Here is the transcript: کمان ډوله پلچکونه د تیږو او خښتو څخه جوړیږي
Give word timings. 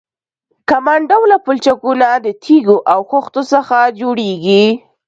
کمان 0.69 1.01
ډوله 1.09 1.37
پلچکونه 1.45 2.07
د 2.25 2.27
تیږو 2.43 2.77
او 2.93 2.99
خښتو 3.11 3.41
څخه 3.53 3.77
جوړیږي 3.99 4.65